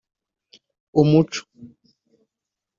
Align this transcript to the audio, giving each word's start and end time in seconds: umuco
umuco 1.01 1.41